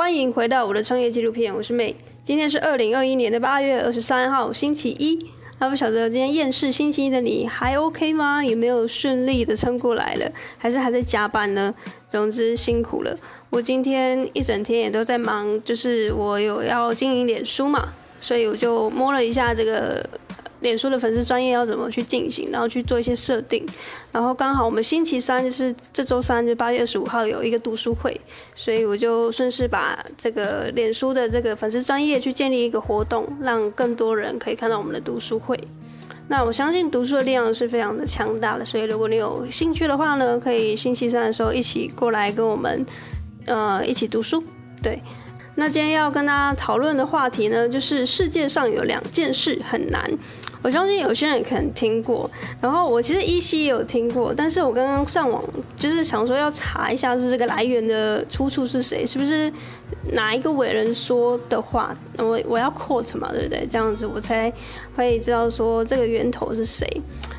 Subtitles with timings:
[0.00, 1.94] 欢迎回到我的创业纪录片，我是 May。
[2.22, 5.18] 今天是二零二一年的八月二十三号，星期一。
[5.58, 8.42] 那不晓得今天厌世星期一的你还 OK 吗？
[8.42, 10.32] 有没有顺利的撑过来了？
[10.56, 11.74] 还是还在加班呢？
[12.08, 13.14] 总之辛苦了。
[13.50, 20.02] 我今天一整天也都在忙，就是我有要经营脸书嘛，所以我就摸了一下这个。
[20.60, 23.66] 脸书的粉丝专业要怎么去进行，然后去做一些设定，
[24.12, 28.20] 然后刚好我们星期三就是这周三，就八月二十五号有一个读书会，
[28.54, 35.58] 所以我就顺势把这个脸书的这个粉丝专业去建立一个活动，让更多人可以看到我们的读书会。
[36.28, 42.86] 那我相信读书的力量是非常的强大的，所以如果你有兴趣的话呢，可以星期三的时候一起过来跟我们，
[43.46, 44.42] 呃，一起读书，
[44.82, 45.02] 对。
[45.56, 50.10] 那今天要跟大家讨论的话题呢，就是世界上有两件事很难。
[50.62, 55.42] 我相信有些人可能听过，然后我其实依稀也有听过，但是我刚刚上网
[55.76, 59.50] 就是想说要查一下，是这个来源的出处是谁，是不是
[60.12, 63.66] 哪一个伟人说的话，我我要 quote 嘛，对不对？
[63.70, 64.52] 这样子我才
[64.96, 66.86] 会知道说这个源头是谁。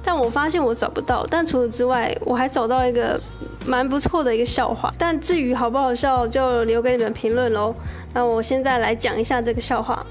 [0.04, 3.20] 但我发现我找不到，但除此之外，我还找到一个
[3.66, 4.92] 蛮不错的一个笑话。
[4.98, 7.74] 但至于好不好笑，就留给你们评论喽。
[8.14, 10.06] 那我现在来讲一下这个笑话。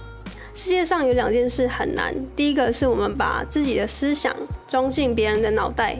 [0.55, 4.35] 世界上有两件事很难，第一个是我们把自己的思想
[4.69, 5.97] 装进别人的脑袋，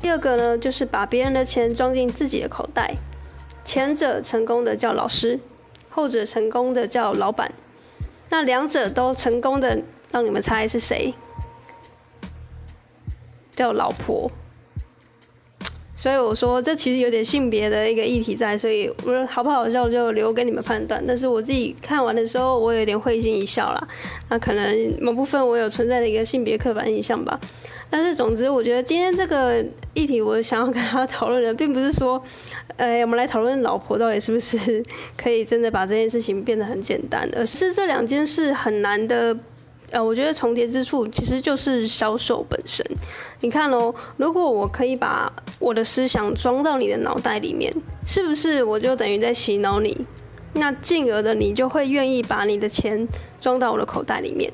[0.00, 2.94] 第二个呢就是把别人的钱装进自己的口袋。
[3.64, 5.38] 前者成功的叫老师，
[5.96, 7.50] 后者成功的叫老板。
[8.28, 9.78] 那两者都成功的，
[10.12, 11.14] 让你们猜是谁？
[13.54, 14.30] 叫老婆。
[15.96, 21.02] 所以我说，这其实有点性别的一个议题在，所以我说好不好笑就留给你们判断。
[21.06, 23.88] 但是我自己看完的时候，我有点会心一笑啦。
[24.28, 27.40] 那可能某部分我有存在的一个性别刻板印象吧。
[27.88, 32.22] 但是总之，我觉得今天这个议题，我想要跟他讨论的，并不是说，
[32.76, 34.82] 呃，我们来讨论老婆到底是不是
[35.16, 39.36] 可以真的把这件事情变得很简单，而是这两件事很难的。
[39.92, 42.84] 呃，我觉得重叠之处其实就是销售本身。
[43.40, 47.72] 你看哦，如果我可以把我的思想装到你的脑袋里面，
[48.04, 50.04] 是不是我就等于在洗脑你？
[50.54, 53.06] 那进而的你就会愿意把你的钱
[53.40, 54.52] 装到我的口袋里面。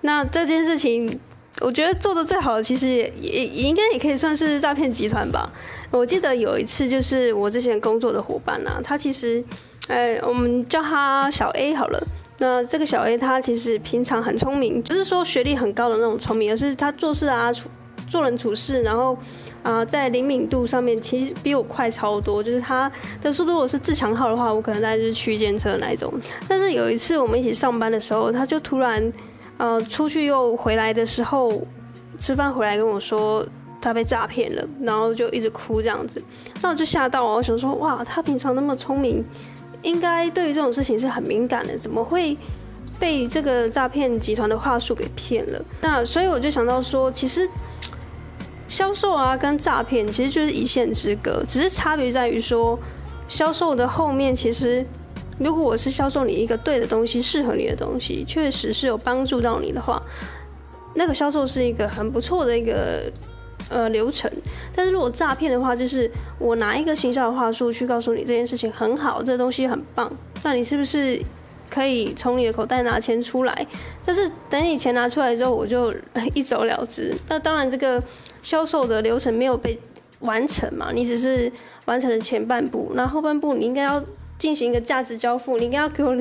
[0.00, 1.20] 那这件事情，
[1.60, 5.48] 我觉得做得最好的，其实也也应该也可以算是诈骗集团吧。
[5.90, 9.44] 我记得有一次，就是我之前工作的伙伴啊，他其实，
[9.88, 12.02] 呃，我们叫他小 A 好了。
[12.38, 17.68] 那这个小 A 他其实平常很聪明，不是说学历很高的那种聪明，而是他做事啊、处
[18.08, 19.16] 做人处事，然后
[19.62, 22.42] 啊、在灵敏度上面其实比我快超多。
[22.42, 22.90] 就是他
[23.20, 26.12] 的速度，如果是自强号的话，我可能大概就是区间车那一种。
[26.48, 29.12] 但是有一次我们一起上班的时候，他就突然
[29.58, 31.62] 呃出去又回来的时候，
[32.18, 33.46] 吃饭回来跟我说
[33.80, 36.22] 他被诈骗了，然后就一直哭这样子。
[36.60, 39.24] 那我就吓到，我想说哇，他平常那么聪明。
[39.82, 42.36] 应该对于这种事情是很敏感的，怎么会
[43.00, 45.60] 被这个诈骗集团的话术给骗了？
[45.80, 47.48] 那所以我就想到说，其实
[48.68, 52.78] 销售啊跟诈骗其实就是一线之隔，只是差别在于说，
[53.26, 54.86] 销售的后面其实，
[55.38, 60.02] 如果我是销售你一个对的东西，适合你的东西，确实是有帮助到你的话，
[60.94, 63.10] 那个销售是一个很不错的一个。
[63.68, 64.30] 呃，流程。
[64.74, 70.12] 但是如果诈骗的话，就是我拿一个行销的话术去告诉你这件事情很好，这个东西很棒，
[70.42, 71.18] 那你是不是
[71.70, 73.66] 可以从你的口袋拿钱出来？
[74.04, 75.94] 但是等你钱拿出来之后，我就
[76.34, 77.14] 一走了之。
[77.28, 78.02] 那当然，这个
[78.42, 79.78] 销售的流程没有被
[80.20, 81.50] 完成嘛，你只是
[81.86, 84.02] 完成了前半部，那后半部你应该要
[84.42, 86.16] 进行一个价值交付，你应该要给我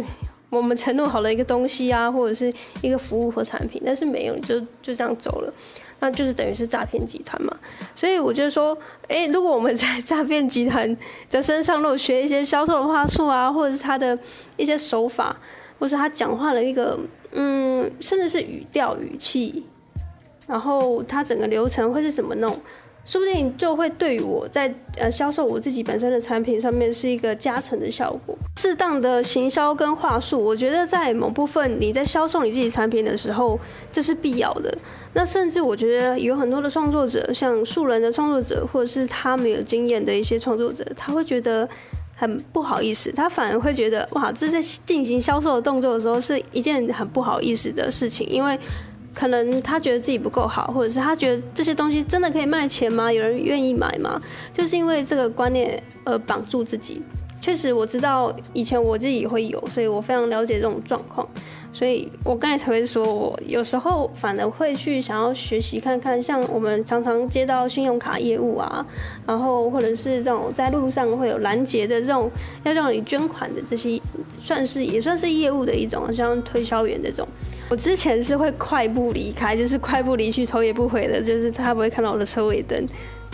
[0.51, 5.51] 我们承诺好的一个东西啊，或者是一个服务或产品，但是没有，就就这样走了。
[5.99, 7.57] 那就是等于是诈骗集团嘛，
[7.95, 8.77] 所以我就说，
[9.07, 10.95] 哎、如果我们在诈骗集团
[11.31, 14.15] 的身上，如果学一些销售的话术啊，或者是他的
[14.55, 15.35] 一些手法，
[15.79, 16.99] 或是他讲话的一个，
[17.31, 19.65] 嗯，甚至是语调语气，
[20.45, 22.55] 然后他整个流程会是怎么弄？
[23.03, 28.37] 说不定就会对我在呃销售我自己本身的产品上面是一个加成的效果。
[28.57, 33.59] 适当的行销跟话术，我觉得在某部分你在销售你自己产品的时候，
[33.91, 34.71] 这是必要的。
[35.13, 41.67] 那甚至我觉得有很多的创作者，像素人的创作者，或者是他没有经验的一些创作者，他会觉得
[42.15, 48.57] 很不好意思，他反而会觉得哇，这在进行销售的动作的时候是一件很不好意思的事情，因为。
[49.13, 53.11] 可能他觉得自己不够好，或者是他觉得这些东西真的可以卖钱吗？
[53.11, 54.21] 有人愿意买吗？
[54.53, 57.01] 就是因为这个观念而绑住自己。
[57.41, 61.27] 确实，我知道以前我自己也会有，所以我非常了解这种状况。
[61.73, 68.85] 所以我刚才才会说，我有时候反而会去想要学习看看，像我们常常接到信用卡业务啊，
[69.25, 72.29] 然后或者是这种在路上会有拦截的这种
[72.63, 74.01] 要让你捐款的这些，
[74.41, 77.27] 算是也算是业务的一种，像推销员这种。
[77.69, 82.85] 我之前是会快步离开，就是快步离去，头也不回的，就是他不会看到我的车尾灯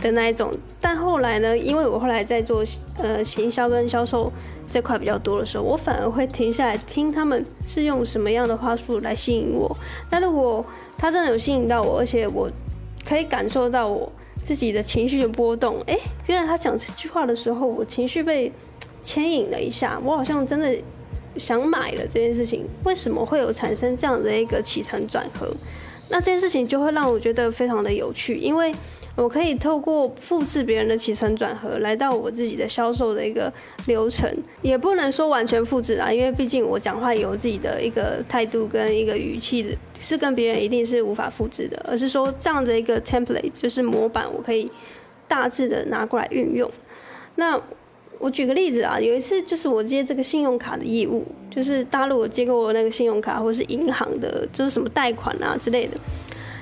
[0.02, 0.52] 的那一种。
[0.80, 2.64] 但后来呢，因为我后来在做
[2.98, 4.32] 呃行销跟销售。
[4.70, 9.74] 这块比较多的时候，我反而会停下来听他们是用什么样的话术来吸引我。
[10.12, 10.66] 那如果
[10.98, 12.52] 他真的有吸引到我，而且我
[13.08, 14.12] 可以感受到我
[14.44, 18.52] 自己的情绪的波动，诶，原来他讲这句话的时候，我情绪被
[19.04, 20.76] 牵引了一下，我好像真的
[21.38, 22.66] 想买了这件事情。
[22.84, 25.50] 为什么会有产生这样的一个起承转合？
[26.10, 28.76] 那这件事情就会让我觉得非常的有趣，因为。
[29.18, 33.52] 我可以透过复制别人的起承转合，来到我自己的销售的一个
[33.88, 34.32] 流程，
[34.62, 44.72] 也不能说完全复制啊，因为毕竟我讲话有自己的一个态度跟一个语气的，是跟别人一定是无法复制的，而是说这样的一个 template 就是模板，我可以
[45.28, 46.70] 大致的拿过来运用。
[47.36, 47.60] 那
[48.20, 55.98] 我举个例子啊，有一次就是我接这个信用卡的业务，就是大陆我接过那个信用卡或者是银行的，就是什么贷款啊之类的。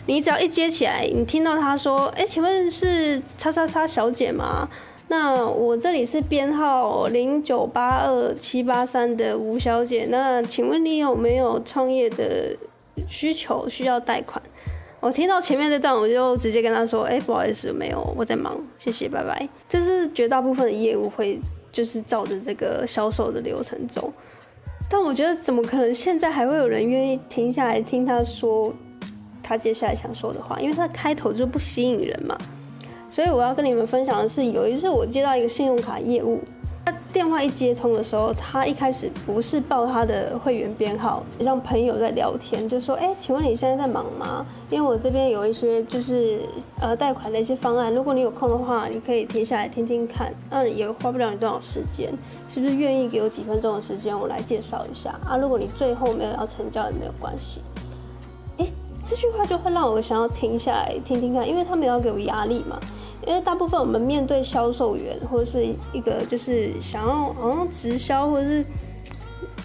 [0.07, 4.69] 你只要一接起来，你听到他说：“哎，请问是叉叉叉小姐吗？
[5.07, 10.05] 那我这里是编号零九八二七八三的吴小姐。
[10.09, 12.55] 那请问你有没有创业的
[13.07, 14.41] 需求，需要贷款？”
[15.01, 21.39] 我听到前面这段，我就直接跟他说：“哎，不好意思，没有，我在忙，谢谢，拜拜。”这是绝大部分的业务会
[21.71, 24.11] 就是照着这个销售的流程走，
[24.89, 28.73] 但我觉得怎么可能现在还会有人愿意停下来听他说？
[29.47, 32.35] 他接下来想说的话，因为他的开头就不吸引人嘛，
[33.09, 36.41] 所以我要跟你们分享的是，有一次我接到一个信用卡业务，
[36.83, 44.45] 他电话一接通的时候，他一开始不是报他的会员编号，让朋友在聊天，就说：“哎，请问你现在在忙吗？
[44.69, 46.41] 因为我这边有一些就是
[46.81, 52.11] 呃贷款的一些方案，如果你有空的话，你可以停下来听听看，那也花不了你多少时间，
[52.49, 55.37] 是不是愿意给我几分钟的时间，我来介绍一下啊？
[55.37, 57.61] 如果你最后没有要成交也没有关系。”
[59.05, 62.79] 这句话就会让我想要停下来听听看，因为他们要给我压力嘛。
[63.25, 68.63] 因为大部分我们面对销售员或者是一个就是想要好像直销或者是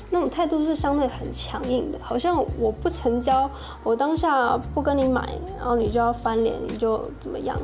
[0.08, 3.50] 那种态度是相对很强硬的，好像我不成交，
[3.82, 5.28] 我当下不跟你买，
[5.58, 7.56] 然后你就要翻脸，你就怎么样。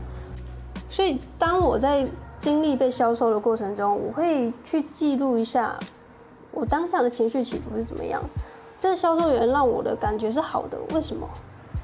[0.91, 2.07] 所以当我在
[2.41, 5.79] 经历被销售的过程中，我会去记录一下
[6.53, 8.23] 我当下的情绪起伏是怎么样。
[8.79, 11.27] 这个销售员让我的感觉是好的，为什么？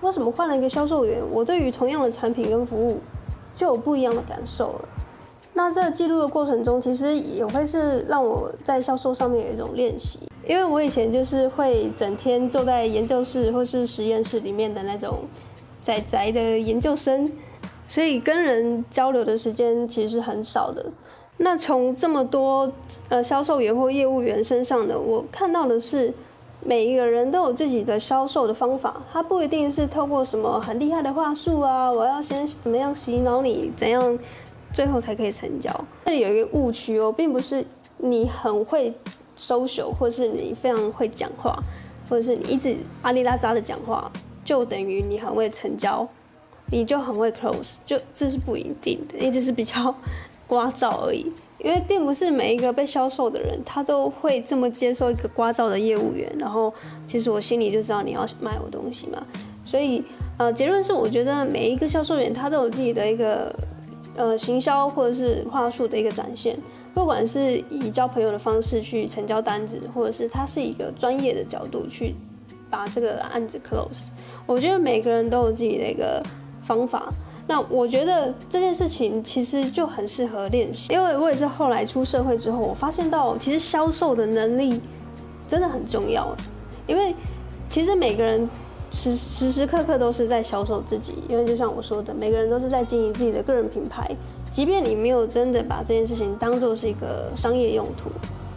[0.02, 2.98] 为什么换了一个销售员，我对于同样的产品跟服务
[3.56, 4.88] 就有不一样的感受了？
[5.54, 15.20] 那这记录的过程中，其实也会是让我在销售上面有一种练习，因为我以前就是会整天坐在研究室或是实验室里面的那种
[15.80, 17.30] 宅宅的研究生，
[17.86, 20.84] 所以跟人交流的时间其实是很少的。
[21.36, 22.72] 那从这么多
[23.08, 26.12] 呃销售员或业务员身上呢，我看到的是。
[26.64, 34.18] 每一个人都有自己的销售的方法，他不一定是透过什么很厉害的话术啊，我要先怎么样洗脑你，怎样
[34.72, 35.70] 最后才可以成交。
[36.06, 37.64] 这里有一个误区哦，并不是
[37.98, 38.94] 你很会
[39.36, 41.58] social，或是你非常会讲话，
[42.08, 44.10] 或者是你一直阿里拉扎的讲话，
[44.44, 46.08] 就等于你很会成交，
[46.66, 49.92] 你就很会 close，就这是不一定的，你只是比较
[50.52, 51.32] 刮噪而已。
[51.64, 56.30] 因为并不是每一个被销售的人，他都会这么接受一个刮噪的业务员。
[56.38, 56.74] 然后，
[57.06, 59.24] 其实我心里就知道你要卖我东西嘛。
[59.64, 60.04] 所以，
[60.38, 63.54] 呃，结论是，我觉得每一个销售员他都有自己的一个，
[64.16, 66.58] 呃，行销或者是话术的一个展现。
[66.92, 72.14] 不管是以交朋友的方式去成交单子，或者是他是一个专业的角度去
[72.68, 74.08] 把这个案子 close。
[74.46, 76.20] 我觉得每个人都有自己的一个
[76.64, 77.10] 方法。
[77.52, 84.80] 那我觉得这件事情其实就很适合练习，因为我也是后来出社会之后，我发现到其实销售的能力
[85.46, 86.34] 真的很重要。
[86.86, 87.14] 因为
[87.68, 88.48] 其实每个人
[88.94, 94.10] 时时时刻刻都是在销售自己，因为就像我说的，每个人都是在经营自己的个人品牌。
[94.50, 98.08] 即便你没有真的把这件事情当做是一个商业用途，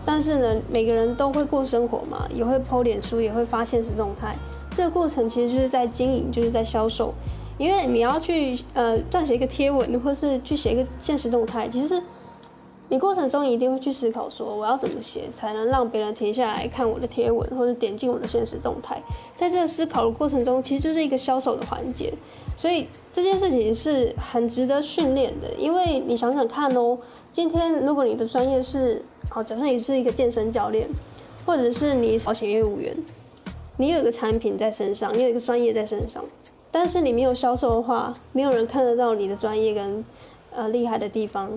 [0.06, 4.38] 但是呢，每个人都会过生活嘛，也会剖脸书，也会发现实动态。
[4.72, 7.14] 这个过程其实就是在经营，就是在销售。
[7.58, 12.02] 因为你要去呃撰写一个贴文，或是去写一个现实动态，其实
[12.90, 19.02] 你过程中一定会去思考说，我要怎么写才能让别人停下来看我的贴文，或者点进我的现实动态。
[19.36, 22.14] 在这个思考的过程中，其实就是一个销售的环节，
[22.56, 25.52] 所以这件事情是很值得训练的。
[25.58, 26.98] 因为你想想看哦，
[27.32, 30.88] 今天如果你的专业是，好，假设你是一个健身教练，
[31.46, 32.96] 或者是你保险业务员。
[33.78, 36.24] 你有一个产品在身上，你有一个专业在身上，
[36.78, 40.04] 但是你没有销售的话，没有人看得到你的专业跟
[40.54, 41.50] 呃厉害的地方。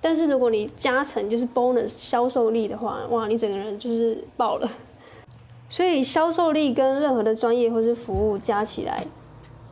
[0.00, 4.70] 但是如果你加成就是 bonus 销售力的话，哇，你整个人就是爆了。
[5.68, 9.04] 所以销售力跟任何的专业或是服务加起来，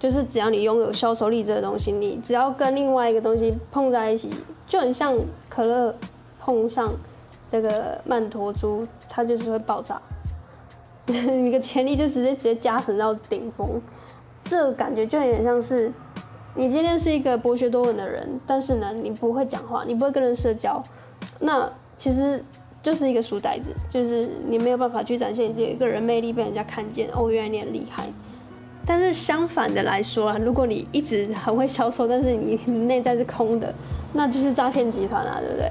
[0.01, 4.29] 就是只要你拥有销售力这个东西，你只要跟另外一个东西碰在一起，
[4.67, 5.17] 就很像
[5.49, 5.95] 可乐
[6.41, 6.93] 碰上
[7.49, 10.03] 这个曼陀珠，它就是会爆炸。
[11.07, 13.81] 你的潜力就直接直接加成到顶峰，
[14.51, 15.93] 这个感觉就有点像是
[16.57, 20.83] 你今天是一个博学多闻的人，但是呢，你不会讲话，你不会跟人社交，
[21.39, 22.43] 那其实。
[22.83, 28.09] 就是一个书呆子，就是你没有办法去展现你自己个人魅力，被人家看见哦，原来你很厉害。
[28.87, 33.71] 但是相反的来说啊，如果你一直很会销售，但是你内在是空的，
[34.15, 35.71] 那就是诈骗集团啊，对不对？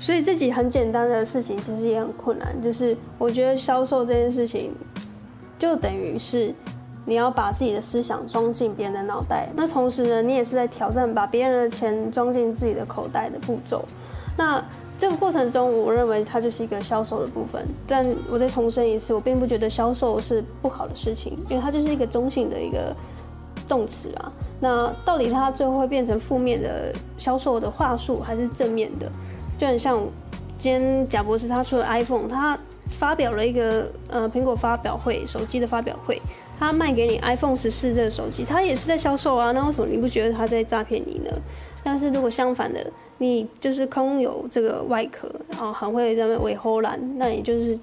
[0.00, 2.60] 所以自己很简单的事情，其实也很困难。
[2.60, 4.72] 就是我觉得销售这件事情，
[5.60, 6.52] 就等于是
[7.06, 13.82] 你要把自己的思想装进别人的脑袋，那同时呢，你也是在挑战把别人的钱装进自己的口袋的步骤。
[14.36, 14.62] 那
[14.98, 17.66] 这个过程中，我认为它就是一个销售的部分。
[17.86, 22.94] 但我再重申一次，我并不觉得销售是不好的事情，因为它就是一个中性的一个
[23.68, 24.32] 动词啊。
[24.58, 29.06] 那到底它最后会变成负面的销售的话术，还是正面的？
[29.58, 29.98] 就很像
[30.58, 32.58] 今天贾博士他出了 iPhone，他
[32.88, 36.20] 发表了一个呃苹果发表会，手机的发表会，
[36.58, 39.52] 他卖给你 iPhone 十四这个手机，他也是在销售啊。
[39.52, 41.30] 那为什么你不觉得他在诈骗你呢？
[41.84, 47.78] 但是如果相反的，你就是空有这个外壳，然后很会在那边伪唬烂，那你就是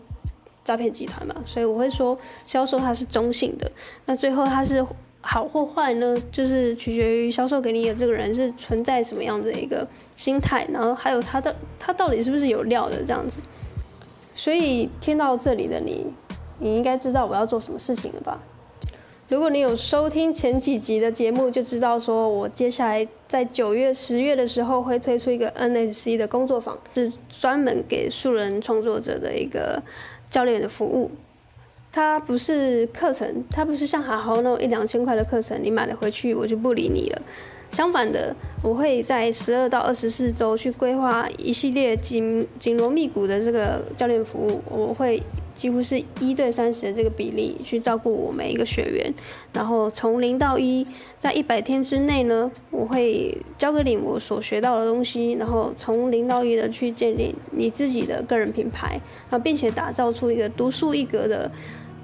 [0.63, 1.35] 诈骗集团嘛。
[1.45, 3.71] 所以我会说，销售它是中性的。
[4.05, 4.85] 那最后它是
[5.21, 6.17] 好或坏呢？
[6.33, 9.87] 就是取决于销售给你的这个人是存在什么样的一个
[10.17, 13.39] 心态，然后还有他的他到底是不是有料的这样子。
[14.35, 16.07] 所以听到这里的你，
[16.59, 18.37] 你应该知道我要做什么事情了吧？
[19.29, 29.81] 如果你有收听前几集的节目，就知道说我接下来在九月、十月的时候会推出一个 NSC 的工作坊，是专门给素人创作者的一个
[30.29, 31.09] 教练的服务。
[31.91, 37.21] 它不是课程，它不是像好好那种一两千块的课程，你买了回去我就不理你了。
[37.71, 45.23] 相反的，我会在十二到二十四周去规划一系列紧紧锣密鼓的这个教练服务，我会。
[45.55, 49.13] 几乎是一对三十的这个比例去照顾我每一个学员，
[49.53, 50.85] 然后从零到一，
[51.19, 61.51] 在一百天之内呢，我会教给你我所学到的东西，然后从零到一的去建立你自己的个人品牌，然后并且打造出一个独树一格的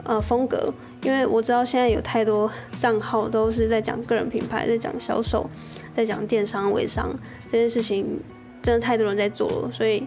[0.03, 0.74] 呃风格。
[1.03, 5.50] 因为我知道现在有太多账号都是在讲个人品牌，在讲销售，
[5.91, 7.10] 在讲电商微商
[7.48, 8.20] 这件事情，
[8.62, 10.03] 真的太多人在做了，所以。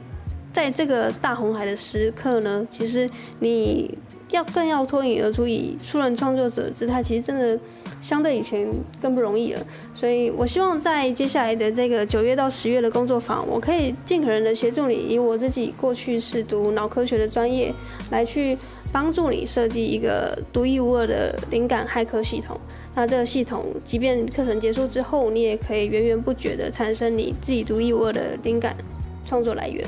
[0.53, 3.09] 在这个大红海的时刻呢，其实
[3.41, 3.97] 你
[4.31, 7.59] 要更要脱颖而出，以出人创作者姿态，其实真的
[8.01, 8.67] 相对以前
[9.01, 9.61] 更不容易了。
[9.95, 17.73] 所以我希望在接下来的这个九月到十月的工作坊，我可以尽可能的协助你，以我自己过去是读脑科学的专业，
[18.11, 18.57] 来去
[18.93, 22.59] 帮助你设计一个独一无二的灵感骇客系统。
[22.95, 28.77] 那这个系统，即便课程结束之后，你也可以源源不绝的产生你自己独一无二的灵感
[29.25, 29.83] 创作来源。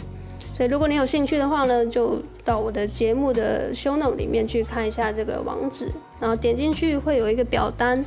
[0.56, 5.88] 所以，如果你有兴趣的话呢，就到我的节目的 show note 里面去看一下这个网址，
[6.20, 8.02] 然后点进去会有一个表单，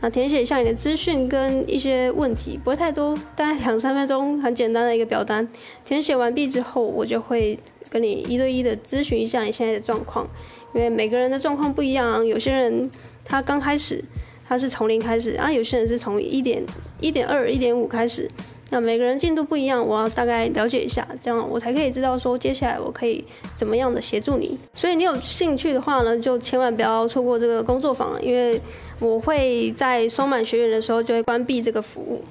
[0.00, 5.46] 那填写一下你的资讯跟一些问题，不会太多，大概两三分钟，很简单的一个表单。
[5.84, 7.58] 填写完毕之后，我就会
[7.90, 10.26] 跟你一对一的咨询一下你现在的状况，
[10.74, 12.90] 因为每个人的状况不一样，有些人
[13.22, 14.02] 他刚开始
[14.48, 16.62] 他是从零开始，啊，有些人是从一点
[17.00, 18.30] 一点二、一点五开始。
[18.72, 23.22] 那每个人进度不一样，我要大概了解一下，这样我才可以知道说接下来我可以
[23.54, 24.58] 怎么样的协助你。
[24.72, 28.58] 所以你有兴趣的话呢，就千万不要错过这个工作坊，因为
[28.98, 32.22] 我会在收满学员的时候就会关闭这个服务。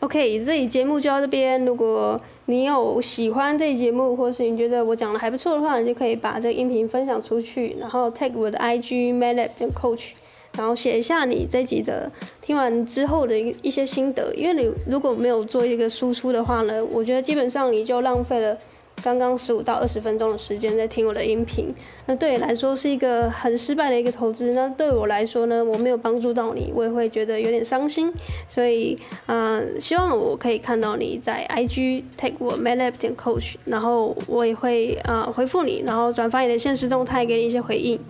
[0.00, 1.62] OK，这期节目就到这边。
[1.66, 10.12] 如果你有喜欢这期节目，或是你觉得我讲的还不错的话，你就可以把这个音频分享出去，然后 tag 我的 IG MedLab 跟 Coach。
[10.58, 12.10] 然后写一下你这集的
[12.42, 18.58] 听完之后的一一些心得，因为你如果没有做一个输出的话呢，我觉得基本上你就浪费了
[19.00, 21.72] 刚刚十五到二十分钟的时间在听我的音频，
[22.06, 24.52] 那对你来说是一个很失败的一个投资。
[24.52, 28.12] 那对我来说呢，我没有帮助到你，我也会觉得有点伤心。
[28.48, 38.00] 所以，呃，希望我可以看到你在 IG take 我 medlab 点 coach，然后我也会呃回复你，然后转发你的现实动态，给你一些回应。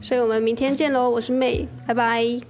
[0.00, 2.49] 所以我们明天见喽，我是妹拜拜。